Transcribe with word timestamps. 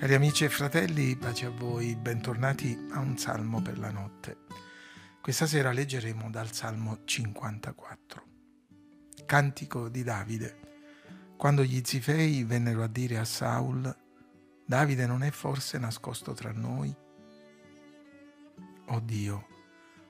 Cari 0.00 0.14
amici 0.14 0.44
e 0.44 0.48
fratelli, 0.48 1.14
pace 1.14 1.44
a 1.44 1.50
voi, 1.50 1.94
bentornati 1.94 2.86
a 2.92 3.00
un 3.00 3.18
salmo 3.18 3.60
per 3.60 3.78
la 3.78 3.90
notte. 3.90 4.38
Questa 5.20 5.46
sera 5.46 5.72
leggeremo 5.72 6.30
dal 6.30 6.52
Salmo 6.52 7.00
54. 7.04 8.24
Cantico 9.26 9.90
di 9.90 10.02
Davide. 10.02 10.58
Quando 11.36 11.62
gli 11.62 11.82
zifei 11.84 12.44
vennero 12.44 12.82
a 12.82 12.86
dire 12.86 13.18
a 13.18 13.26
Saul, 13.26 13.94
Davide 14.64 15.04
non 15.04 15.22
è 15.22 15.30
forse 15.30 15.76
nascosto 15.76 16.32
tra 16.32 16.50
noi? 16.50 16.96
Oh 18.86 19.00
Dio, 19.00 19.46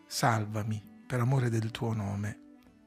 salvami 0.07 0.81
per 1.05 1.19
amore 1.19 1.51
del 1.51 1.73
tuo 1.73 1.93
nome 1.95 2.39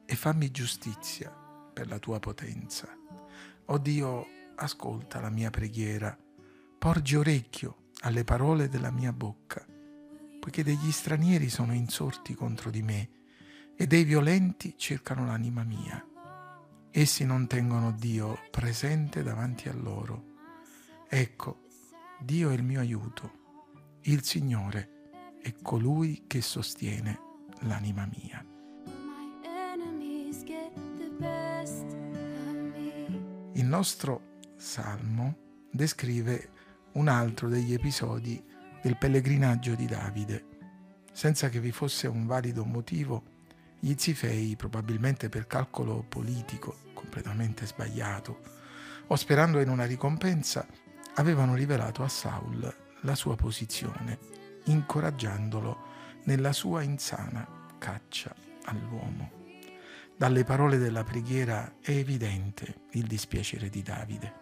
e 0.06 0.16
fammi 0.16 0.50
giustizia 0.52 1.30
per 1.74 1.90
la 1.90 2.00
tua 2.00 2.20
potenza. 2.20 2.88
Oh 3.66 3.78
Dio, 3.78 4.26
ascolta 4.56 5.20
la 5.20 5.30
mia 5.30 5.50
preghiera 5.50 6.18
porgi 6.84 7.16
orecchio 7.16 7.92
alle 8.02 8.26
parole 8.26 8.68
della 8.68 8.92
mia 8.92 9.14
bocca, 9.14 9.66
poiché 10.38 10.66
degli 10.66 10.92
stranieri 10.92 11.48
sono 11.48 11.74
insorti 11.74 12.34
contro 12.34 12.70
di 12.70 12.82
me 12.82 13.10
e 13.74 13.88
dei 13.88 14.04
violenti 14.04 14.74
cercano 14.76 15.26
l'anima 15.26 15.64
mia. 15.64 16.06
Essi 16.92 17.24
non 17.24 17.48
tengono 17.48 17.94
Dio 17.94 18.38
presente 18.52 19.24
davanti 19.24 19.70
a 19.70 19.74
loro. 19.74 20.34
Ecco, 21.08 21.62
Dio 22.20 22.50
è 22.50 22.54
il 22.54 22.64
mio 22.64 22.82
aiuto, 22.82 23.32
il 24.02 24.22
Signore 24.26 25.38
è 25.42 25.54
colui 25.62 26.26
che 26.28 26.42
sostiene 26.42 27.18
l'anima 27.62 28.06
mia. 28.06 28.46
Il 33.54 33.66
nostro 33.66 34.40
salmo 34.58 35.38
descrive 35.72 36.53
un 36.94 37.08
altro 37.08 37.50
degli 37.50 37.74
episodi 37.74 38.44
del 38.82 38.98
pellegrinaggio 38.98 39.76
di 39.76 39.86
Davide. 39.86 40.46
Senza 41.12 41.50
che 41.50 41.60
vi 41.60 41.72
fosse 41.72 42.08
un 42.08 42.26
valido 42.26 42.66
motivo, 42.66 43.24
gli 43.80 43.94
zifei, 43.98 44.56
probabilmente 44.56 45.30
per 45.30 45.48
calcolo 45.48 46.06
politico 46.08 46.78
completamente 46.94 47.66
sbagliato, 47.66 48.40
o 49.08 49.16
sperando 49.16 49.60
in 49.60 49.70
una 49.70 49.86
ricompensa, 49.86 50.66
avevano 51.16 51.56
rivelato 51.56 52.04
a 52.04 52.08
Saul 52.08 52.76
la 53.02 53.16
sua 53.16 53.36
posizione, 53.36 54.18
incoraggiandolo 54.66 55.92
nella 56.24 56.54
sua 56.54 56.82
insana 56.82 57.46
caccia 57.78 58.34
all'uomo. 58.66 59.42
Dalle 60.16 60.44
parole 60.44 60.78
della 60.78 61.04
preghiera 61.04 61.76
è 61.82 61.92
evidente 61.92 62.84
il 62.92 63.08
dispiacere 63.08 63.70
di 63.70 63.82
Davide. 63.82 64.42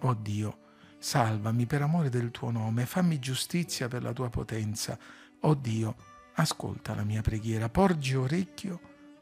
Oh 0.00 0.14
Dio, 0.14 0.58
Salvami 0.98 1.66
per 1.66 1.82
amore 1.82 2.08
del 2.08 2.30
tuo 2.30 2.50
nome, 2.50 2.86
fammi 2.86 3.18
giustizia 3.18 3.88
per 3.88 4.02
la 4.02 4.12
tua 4.12 4.28
potenza. 4.30 4.98
Oh 5.40 5.54
Dio, 5.54 5.96
ascolta 6.34 6.94
la 6.94 7.04
mia 7.04 7.22
preghiera, 7.22 7.68
porgi 7.68 8.14
orecchio 8.14 8.80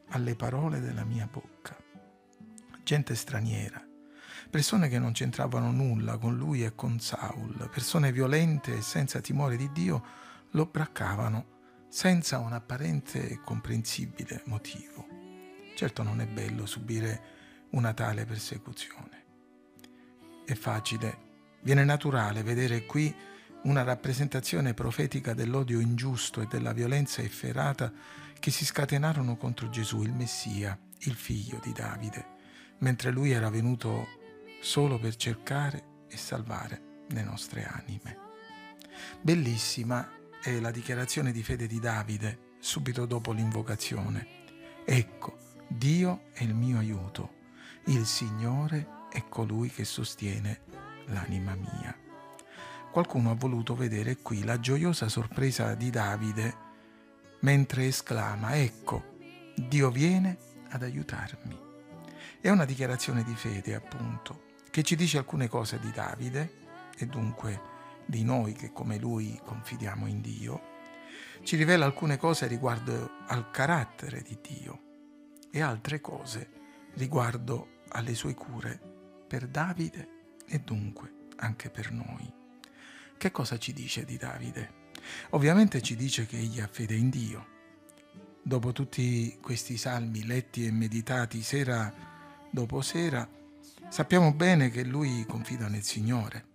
alle 0.09 0.35
parole 0.35 0.79
della 0.79 1.03
mia 1.03 1.27
bocca. 1.31 1.75
Gente 2.83 3.15
straniera, 3.15 3.83
persone 4.49 4.87
che 4.89 4.99
non 4.99 5.11
c'entravano 5.11 5.71
nulla 5.71 6.17
con 6.17 6.35
lui 6.35 6.63
e 6.63 6.75
con 6.75 6.99
Saul, 6.99 7.69
persone 7.69 8.11
violente 8.11 8.77
e 8.77 8.81
senza 8.81 9.19
timore 9.19 9.57
di 9.57 9.71
Dio, 9.71 10.03
lo 10.51 10.65
braccavano 10.65 11.53
senza 11.89 12.39
un 12.39 12.53
apparente 12.53 13.27
e 13.27 13.41
comprensibile 13.41 14.43
motivo. 14.45 15.07
Certo 15.75 16.03
non 16.03 16.21
è 16.21 16.27
bello 16.27 16.65
subire 16.65 17.33
una 17.71 17.93
tale 17.93 18.25
persecuzione. 18.25 19.23
È 20.45 20.53
facile 20.53 21.24
Viene 21.65 21.83
naturale 21.83 22.43
vedere 22.43 22.85
qui 22.85 23.11
una 23.63 23.81
rappresentazione 23.81 24.75
profetica 24.75 25.33
dell'odio 25.33 25.79
ingiusto 25.79 26.41
e 26.41 26.45
della 26.45 26.73
violenza 26.73 27.23
efferata 27.23 27.91
che 28.39 28.51
si 28.51 28.63
scatenarono 28.63 29.35
contro 29.35 29.67
Gesù, 29.69 30.03
il 30.03 30.13
Messia, 30.13 30.77
il 30.99 31.15
figlio 31.15 31.59
di 31.63 31.71
Davide, 31.71 32.23
mentre 32.77 33.09
lui 33.09 33.31
era 33.31 33.49
venuto 33.49 34.05
solo 34.61 34.99
per 34.99 35.15
cercare 35.15 36.03
e 36.07 36.17
salvare 36.17 37.03
le 37.07 37.23
nostre 37.23 37.65
anime. 37.65 38.17
Bellissima 39.19 40.07
è 40.39 40.59
la 40.59 40.69
dichiarazione 40.69 41.31
di 41.31 41.41
fede 41.41 41.65
di 41.65 41.79
Davide 41.79 42.53
subito 42.59 43.07
dopo 43.07 43.31
l'invocazione. 43.31 44.27
Ecco, 44.85 45.39
Dio 45.67 46.25
è 46.31 46.43
il 46.43 46.53
mio 46.53 46.77
aiuto, 46.77 47.37
il 47.85 48.05
Signore 48.05 49.07
è 49.09 49.23
colui 49.27 49.71
che 49.71 49.83
sostiene 49.83 50.74
l'anima 51.07 51.55
mia. 51.55 51.95
Qualcuno 52.91 53.31
ha 53.31 53.35
voluto 53.35 53.75
vedere 53.75 54.17
qui 54.17 54.43
la 54.43 54.59
gioiosa 54.59 55.09
sorpresa 55.09 55.75
di 55.75 55.89
Davide 55.89 56.63
mentre 57.41 57.87
esclama, 57.87 58.55
ecco, 58.55 59.17
Dio 59.55 59.91
viene 59.91 60.37
ad 60.69 60.83
aiutarmi. 60.83 61.59
È 62.39 62.49
una 62.49 62.65
dichiarazione 62.65 63.23
di 63.23 63.35
fede, 63.35 63.75
appunto, 63.75 64.45
che 64.71 64.83
ci 64.83 64.95
dice 64.95 65.17
alcune 65.17 65.47
cose 65.47 65.79
di 65.79 65.91
Davide 65.91 66.63
e 66.97 67.05
dunque 67.05 67.73
di 68.05 68.23
noi 68.23 68.53
che 68.53 68.71
come 68.71 68.97
lui 68.97 69.39
confidiamo 69.43 70.07
in 70.07 70.21
Dio, 70.21 70.73
ci 71.43 71.55
rivela 71.55 71.85
alcune 71.85 72.17
cose 72.17 72.47
riguardo 72.47 73.11
al 73.27 73.51
carattere 73.51 74.21
di 74.21 74.37
Dio 74.41 74.79
e 75.51 75.61
altre 75.61 76.01
cose 76.01 76.49
riguardo 76.93 77.81
alle 77.89 78.15
sue 78.15 78.33
cure 78.33 78.79
per 79.27 79.47
Davide 79.47 80.14
e 80.47 80.59
dunque 80.59 81.13
anche 81.37 81.69
per 81.69 81.91
noi. 81.91 82.31
Che 83.17 83.31
cosa 83.31 83.57
ci 83.57 83.73
dice 83.73 84.05
di 84.05 84.17
Davide? 84.17 84.83
Ovviamente 85.31 85.81
ci 85.81 85.95
dice 85.95 86.25
che 86.25 86.37
egli 86.37 86.59
ha 86.59 86.67
fede 86.67 86.95
in 86.95 87.09
Dio. 87.09 87.53
Dopo 88.41 88.71
tutti 88.71 89.37
questi 89.41 89.77
salmi 89.77 90.25
letti 90.25 90.65
e 90.65 90.71
meditati 90.71 91.41
sera 91.41 91.93
dopo 92.51 92.81
sera, 92.81 93.27
sappiamo 93.89 94.33
bene 94.33 94.69
che 94.69 94.83
lui 94.83 95.25
confida 95.27 95.67
nel 95.67 95.83
Signore. 95.83 96.53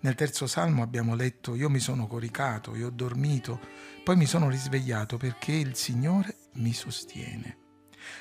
Nel 0.00 0.14
terzo 0.14 0.46
salmo 0.46 0.82
abbiamo 0.82 1.14
letto 1.14 1.54
io 1.54 1.68
mi 1.68 1.78
sono 1.78 2.06
coricato, 2.06 2.74
io 2.74 2.88
ho 2.88 2.90
dormito, 2.90 3.60
poi 4.04 4.16
mi 4.16 4.26
sono 4.26 4.48
risvegliato 4.48 5.16
perché 5.16 5.52
il 5.52 5.74
Signore 5.74 6.36
mi 6.54 6.72
sostiene. 6.72 7.58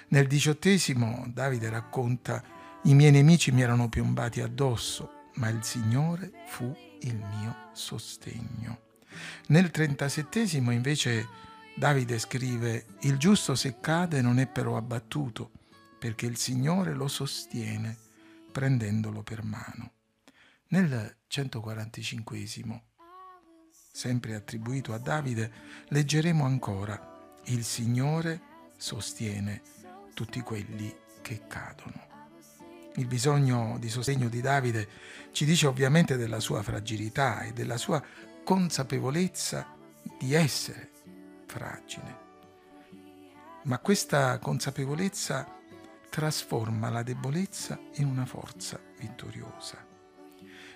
Nel 0.10 0.28
diciottesimo 0.28 1.26
Davide 1.32 1.70
racconta 1.70 2.44
i 2.86 2.94
miei 2.94 3.10
nemici 3.10 3.52
mi 3.52 3.62
erano 3.62 3.90
piombati 3.90 4.42
addosso, 4.42 5.30
ma 5.36 5.50
il 5.50 5.64
Signore 5.64 6.32
fu 6.46 6.72
il 7.02 7.16
mio 7.16 7.70
sostegno. 7.74 8.82
Nel 9.48 9.72
trentasettesimo 9.72 10.72
invece 10.72 11.28
Davide 11.76 12.20
scrive, 12.20 12.86
il 13.02 13.18
giusto 13.18 13.56
se 13.56 13.80
cade 13.80 14.22
non 14.22 14.38
è 14.38 14.48
però 14.48 14.78
abbattuto, 14.78 15.52
perché 15.98 16.28
il 16.28 16.38
Signore 16.38 16.94
lo 16.94 17.08
sostiene 17.08 17.98
prendendolo 18.52 19.24
per 19.24 19.44
mano. 19.44 19.94
Nel 20.68 21.18
145, 21.26 22.46
sempre 23.92 24.36
attribuito 24.36 24.94
a 24.94 25.00
Davide, 25.00 25.52
leggeremo 25.88 26.46
ancora, 26.46 27.40
il 27.46 27.64
Signore 27.64 28.42
sostiene 28.78 29.62
tutti 30.14 30.40
quelli 30.42 30.96
che 31.24 31.48
cadono. 31.48 32.15
Il 32.98 33.08
bisogno 33.08 33.76
di 33.78 33.90
sostegno 33.90 34.30
di 34.30 34.40
Davide 34.40 34.88
ci 35.32 35.44
dice 35.44 35.68
ovviamente 35.68 36.16
della 36.16 36.40
sua 36.40 36.64
fragilità 36.64 37.42
e 37.42 37.52
della 37.52 37.76
sua 37.76 38.02
consapevolezza 38.42 39.68
di 40.18 40.34
essere 40.34 40.92
fragile. 41.46 42.24
Ma 43.64 43.80
questa 43.80 44.40
consapevolezza 44.40 45.46
trasforma 46.10 46.90
la 46.90 47.04
debolezza 47.04 47.78
in 47.96 48.08
una 48.08 48.26
forza 48.26 48.80
vittoriosa. 48.98 49.86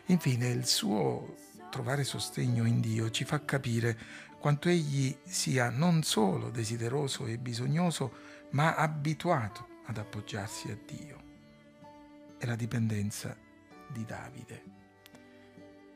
Infine 0.08 0.50
il 0.50 0.66
suo 0.66 1.38
trovare 1.72 2.04
sostegno 2.04 2.66
in 2.66 2.82
Dio 2.82 3.10
ci 3.12 3.24
fa 3.24 3.46
capire 3.46 3.98
quanto 4.40 4.68
egli 4.68 5.16
sia 5.24 5.70
non 5.70 6.04
solo 6.04 6.50
desideroso 6.50 7.28
e 7.28 7.38
bisognoso, 7.38 8.12
ma 8.52 8.76
abituato 8.76 9.68
ad 9.86 9.98
appoggiarsi 9.98 10.70
a 10.70 10.78
Dio 10.86 11.19
e 12.40 12.46
la 12.46 12.56
dipendenza 12.56 13.36
di 13.92 14.06
Davide. 14.06 14.64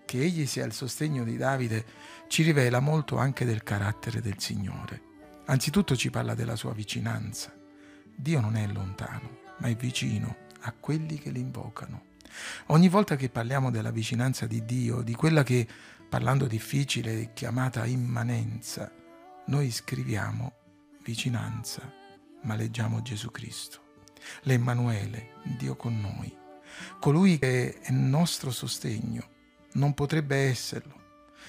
Che 0.06 0.20
egli 0.20 0.46
sia 0.46 0.66
il 0.66 0.74
sostegno 0.74 1.24
di 1.24 1.38
Davide 1.38 1.86
ci 2.28 2.44
rivela 2.44 2.80
molto 2.80 3.18
anche 3.18 3.46
del 3.46 3.64
carattere 3.64 4.22
del 4.22 4.40
Signore. 4.40 5.12
Anzitutto 5.46 5.96
ci 5.96 6.10
parla 6.10 6.36
della 6.36 6.56
sua 6.56 6.74
vicinanza. 6.74 7.54
Dio 8.16 8.40
non 8.40 8.56
è 8.56 8.68
lontano, 8.68 9.40
ma 9.60 9.68
è 9.68 9.76
vicino 9.76 10.36
a 10.62 10.74
quelli 10.74 11.18
che 11.18 11.32
l'invocano. 11.32 12.12
Ogni 12.68 12.90
volta 12.90 13.16
che 13.16 13.30
parliamo 13.30 13.72
della 13.72 13.92
vicinanza 13.92 14.46
di 14.46 14.66
Dio, 14.66 15.02
di 15.02 15.16
quella 15.16 15.44
che, 15.44 15.68
parlando 16.10 16.46
difficile, 16.46 17.22
è 17.22 17.34
chiamata 17.34 17.86
immanenza, 17.86 18.92
noi 19.48 19.72
scriviamo 19.72 20.54
vicinanza, 21.04 21.92
ma 22.44 22.56
leggiamo 22.56 23.02
Gesù 23.02 23.30
Cristo 23.32 23.83
l'Emmanuele, 24.44 25.36
Dio 25.58 25.76
con 25.76 26.00
noi, 26.00 26.36
colui 27.00 27.38
che 27.40 27.80
è 27.80 27.92
nostro 27.92 28.52
sostegno 28.52 29.30
non 29.74 29.94
potrebbe 29.94 30.36
esserlo 30.36 31.02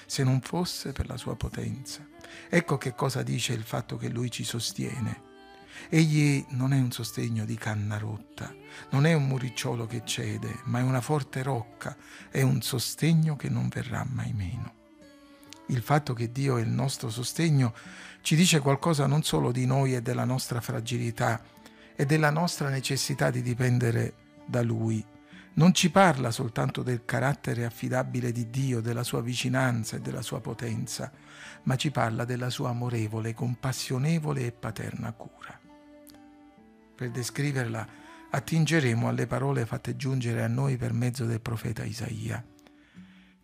se 0.05 0.23
non 0.23 0.41
fosse 0.41 0.91
per 0.91 1.07
la 1.07 1.17
sua 1.17 1.35
potenza. 1.35 2.07
Ecco 2.49 2.77
che 2.77 2.93
cosa 2.93 3.23
dice 3.23 3.53
il 3.53 3.63
fatto 3.63 3.97
che 3.97 4.09
lui 4.09 4.29
ci 4.29 4.43
sostiene. 4.43 5.33
Egli 5.89 6.45
non 6.49 6.73
è 6.73 6.79
un 6.79 6.91
sostegno 6.91 7.45
di 7.45 7.55
canna 7.55 7.97
rotta, 7.97 8.53
non 8.91 9.05
è 9.05 9.13
un 9.13 9.27
muricciolo 9.27 9.85
che 9.85 10.03
cede, 10.05 10.59
ma 10.65 10.79
è 10.79 10.81
una 10.81 11.01
forte 11.01 11.43
rocca, 11.43 11.95
è 12.29 12.41
un 12.41 12.61
sostegno 12.61 13.35
che 13.35 13.49
non 13.49 13.67
verrà 13.67 14.05
mai 14.09 14.33
meno. 14.33 14.73
Il 15.67 15.81
fatto 15.81 16.13
che 16.13 16.31
Dio 16.31 16.57
è 16.57 16.61
il 16.61 16.69
nostro 16.69 17.09
sostegno 17.09 17.73
ci 18.21 18.35
dice 18.35 18.59
qualcosa 18.59 19.07
non 19.07 19.23
solo 19.23 19.51
di 19.51 19.65
noi 19.65 19.95
e 19.95 20.01
della 20.01 20.25
nostra 20.25 20.61
fragilità 20.61 21.43
e 21.95 22.05
della 22.05 22.29
nostra 22.29 22.69
necessità 22.69 23.29
di 23.29 23.41
dipendere 23.41 24.13
da 24.45 24.61
Lui, 24.61 25.03
non 25.53 25.73
ci 25.73 25.89
parla 25.89 26.31
soltanto 26.31 26.83
del 26.83 27.05
carattere 27.05 27.63
affidabile 27.63 28.31
di 28.31 28.49
Dio, 28.49 28.81
della 28.81 29.03
sua 29.03 29.21
vicinanza 29.21 29.95
e 29.95 30.01
della 30.01 30.21
sua 30.21 30.41
potenza, 30.41 31.11
ma 31.63 31.77
ci 31.77 31.91
parla 31.91 32.25
della 32.25 32.49
sua 32.49 32.69
amorevole, 32.69 33.33
compassionevole 33.33 34.45
e 34.45 34.51
paterna 34.51 35.13
cura. 35.13 35.57
Per 36.95 37.09
descriverla 37.09 37.87
attingeremo 38.31 39.07
alle 39.07 39.27
parole 39.27 39.65
fatte 39.65 39.95
giungere 39.95 40.43
a 40.43 40.47
noi 40.47 40.75
per 40.75 40.91
mezzo 40.91 41.25
del 41.25 41.39
profeta 41.39 41.85
Isaia, 41.85 42.43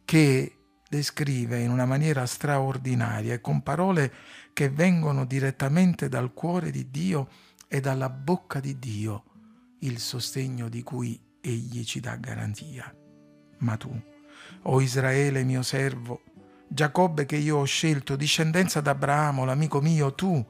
che 0.03 0.55
descrive 0.89 1.61
in 1.61 1.69
una 1.69 1.85
maniera 1.85 2.25
straordinaria 2.25 3.35
e 3.35 3.39
con 3.39 3.63
parole 3.63 4.11
che 4.51 4.69
vengono 4.69 5.23
direttamente 5.23 6.09
dal 6.09 6.33
cuore 6.33 6.71
di 6.71 6.89
Dio 6.91 7.29
e 7.73 7.79
dalla 7.79 8.09
bocca 8.09 8.59
di 8.59 8.77
Dio 8.77 9.23
il 9.79 9.97
sostegno 9.99 10.67
di 10.67 10.83
cui 10.83 11.17
egli 11.39 11.85
ci 11.85 12.01
dà 12.01 12.17
garanzia. 12.17 12.93
Ma 13.59 13.77
tu, 13.77 13.97
o 14.63 14.81
Israele 14.81 15.45
mio 15.45 15.61
servo, 15.61 16.21
Giacobbe 16.67 17.25
che 17.25 17.37
io 17.37 17.59
ho 17.59 17.63
scelto, 17.63 18.17
discendenza 18.17 18.81
d'Abramo, 18.81 19.45
l'amico 19.45 19.79
mio, 19.79 20.13
tu, 20.13 20.45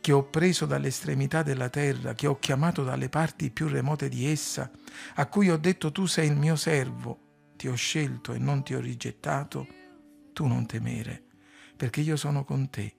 che 0.00 0.10
ho 0.10 0.24
preso 0.24 0.66
dall'estremità 0.66 1.44
della 1.44 1.68
terra, 1.68 2.14
che 2.14 2.26
ho 2.26 2.40
chiamato 2.40 2.82
dalle 2.82 3.08
parti 3.08 3.52
più 3.52 3.68
remote 3.68 4.08
di 4.08 4.26
essa, 4.26 4.68
a 5.14 5.26
cui 5.26 5.50
ho 5.50 5.56
detto 5.56 5.92
tu 5.92 6.06
sei 6.06 6.26
il 6.26 6.36
mio 6.36 6.56
servo, 6.56 7.52
ti 7.54 7.68
ho 7.68 7.74
scelto 7.74 8.32
e 8.32 8.38
non 8.38 8.64
ti 8.64 8.74
ho 8.74 8.80
rigettato, 8.80 9.68
tu 10.32 10.46
non 10.46 10.66
temere, 10.66 11.22
perché 11.76 12.00
io 12.00 12.16
sono 12.16 12.44
con 12.44 12.68
te. 12.68 12.96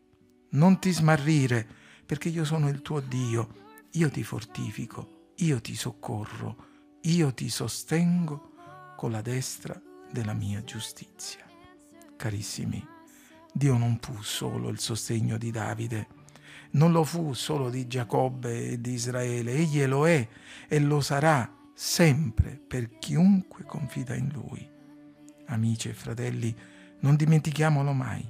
Non 0.51 0.80
ti 0.80 0.92
smarrire, 0.92 1.68
perché 2.06 2.30
io 2.30 2.45
sono 2.45 2.69
il 2.69 2.81
tuo 2.81 3.01
Dio, 3.01 3.63
io 3.95 4.09
ti 4.09 4.24
fortifico, 4.24 5.31
io 5.38 5.59
ti 5.59 5.75
soccorro 5.75 6.74
io 7.06 7.36
ti 7.36 7.50
sostengo 7.50 8.53
con 8.95 9.12
la 9.12 9.21
destra 9.21 9.80
della 10.12 10.33
mia 10.33 10.63
giustizia. 10.63 11.45
Carissimi, 12.18 12.83
Dio 13.53 13.77
non 13.77 14.00
fu 14.01 14.24
solo 14.24 14.69
il 14.69 14.80
sostegno 14.80 15.38
di 15.38 15.51
Davide, 15.51 16.07
non 16.71 16.92
lo 16.92 17.03
fu 17.03 17.33
solo 17.33 17.69
di 17.69 17.86
Giacobbe 17.86 18.71
e 18.71 18.81
di 18.81 18.94
Israele, 18.94 19.51
egli 19.51 19.86
lo 19.86 20.07
è 20.07 20.27
e 20.68 20.80
lo 20.80 21.00
sarà 21.00 21.56
sempre 21.75 22.59
per 22.65 22.97
chiunque 22.97 23.65
confida 23.65 24.15
in 24.15 24.30
lui. 24.33 24.68
Amici 25.47 25.89
e 25.89 25.94
fratelli, 25.94 26.56
non 27.01 27.15
dimentichiamolo 27.15 27.94
mai. 27.94 28.27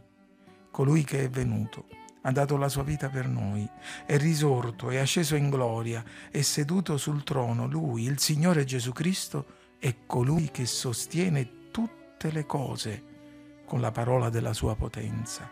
Colui 0.70 1.06
che 1.06 1.24
è 1.24 1.30
venuto 1.30 1.88
ha 2.26 2.32
dato 2.32 2.58
la 2.58 2.70
sua 2.70 2.84
vita 2.84 3.08
per 3.08 3.28
noi, 3.28 3.70
è 4.06 4.18
risorto, 4.18 4.90
è 4.90 4.98
asceso 4.98 5.36
in 5.36 5.50
gloria, 5.52 6.04
è 6.32 6.42
seduto 6.42 6.98
sul 6.98 7.24
trono, 7.24 7.68
lui, 7.68 8.06
il 8.06 8.20
Signore 8.20 8.66
Gesù 8.66 8.92
Cristo, 8.92 9.46
è 9.78 9.94
colui 10.08 10.50
che 10.50 10.66
sostiene 10.66 11.70
tutte 11.70 12.32
le 12.32 12.46
cose 12.48 13.14
con 13.66 13.80
la 13.80 13.92
parola 13.92 14.30
della 14.30 14.54
sua 14.54 14.76
potenza, 14.76 15.48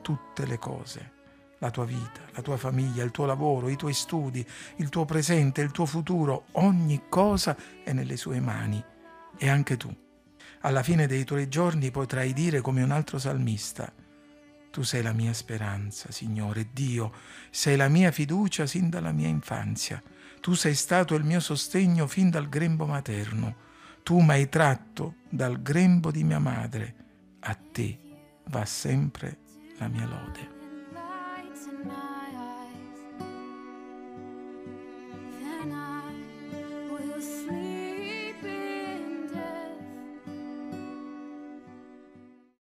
tutte 0.00 0.46
le 0.46 0.58
cose, 0.58 1.12
la 1.58 1.70
tua 1.70 1.84
vita, 1.84 2.22
la 2.32 2.40
tua 2.40 2.56
famiglia, 2.56 3.04
il 3.04 3.10
tuo 3.10 3.26
lavoro, 3.26 3.68
i 3.68 3.76
tuoi 3.76 3.92
studi, 3.92 4.44
il 4.76 4.88
tuo 4.88 5.04
presente, 5.04 5.60
il 5.60 5.72
tuo 5.72 5.84
futuro, 5.84 6.46
ogni 6.52 7.02
cosa 7.10 7.54
è 7.84 7.92
nelle 7.92 8.16
sue 8.16 8.40
mani 8.40 8.82
e 9.36 9.48
anche 9.50 9.76
tu. 9.76 9.94
Alla 10.60 10.82
fine 10.82 11.06
dei 11.06 11.24
tuoi 11.24 11.48
giorni 11.48 11.90
potrai 11.90 12.32
dire 12.32 12.62
come 12.62 12.82
un 12.82 12.92
altro 12.92 13.18
salmista, 13.18 13.92
tu 14.74 14.82
sei 14.82 15.02
la 15.02 15.12
mia 15.12 15.32
speranza, 15.32 16.10
Signore 16.10 16.70
Dio, 16.72 17.12
sei 17.48 17.76
la 17.76 17.86
mia 17.86 18.10
fiducia 18.10 18.66
sin 18.66 18.90
dalla 18.90 19.12
mia 19.12 19.28
infanzia. 19.28 20.02
Tu 20.40 20.54
sei 20.54 20.74
stato 20.74 21.14
il 21.14 21.22
mio 21.22 21.38
sostegno 21.38 22.08
fin 22.08 22.28
dal 22.28 22.48
grembo 22.48 22.84
materno. 22.84 23.54
Tu 24.02 24.18
mi 24.18 24.30
hai 24.30 24.48
tratto 24.48 25.18
dal 25.28 25.62
grembo 25.62 26.10
di 26.10 26.24
mia 26.24 26.40
madre. 26.40 26.94
A 27.42 27.54
te 27.54 28.00
va 28.48 28.64
sempre 28.64 29.38
la 29.78 29.86
mia 29.86 30.06
lode. 30.06 30.53